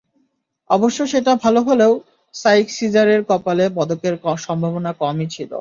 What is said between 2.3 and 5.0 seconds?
psych সিজারের কপালে পদকের সম্ভাবনা